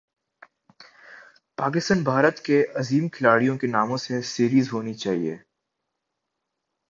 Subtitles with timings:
[1.57, 5.35] پاکستان بھارت کے عظیم کھلاڑیوں کے ناموں سے سیریز ہونی چاہیے